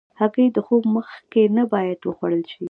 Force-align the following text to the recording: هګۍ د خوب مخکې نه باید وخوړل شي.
هګۍ 0.19 0.47
د 0.55 0.57
خوب 0.65 0.83
مخکې 0.95 1.41
نه 1.55 1.63
باید 1.71 1.99
وخوړل 2.03 2.43
شي. 2.49 2.57